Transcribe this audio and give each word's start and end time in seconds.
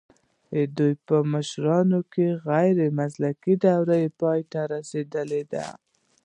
د 0.77 0.77
ده 0.77 0.89
په 1.07 1.17
مشرۍ 1.31 2.01
کې 2.13 2.27
غیر 2.47 2.77
مسلکي 2.99 3.53
دوره 3.65 3.97
پای 4.19 4.39
ته 4.51 4.61
رسیدلې 4.73 5.43
ده 5.51 5.65